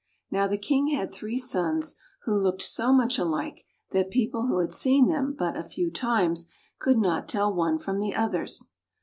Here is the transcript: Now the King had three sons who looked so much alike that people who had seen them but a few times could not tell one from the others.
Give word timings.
Now 0.31 0.47
the 0.47 0.57
King 0.57 0.87
had 0.87 1.13
three 1.13 1.37
sons 1.37 1.93
who 2.23 2.33
looked 2.35 2.63
so 2.63 2.91
much 2.91 3.19
alike 3.19 3.65
that 3.91 4.09
people 4.09 4.47
who 4.47 4.57
had 4.57 4.73
seen 4.73 5.07
them 5.07 5.35
but 5.37 5.55
a 5.55 5.63
few 5.63 5.91
times 5.91 6.47
could 6.79 6.97
not 6.97 7.29
tell 7.29 7.53
one 7.53 7.77
from 7.77 7.99
the 7.99 8.15
others. 8.15 8.67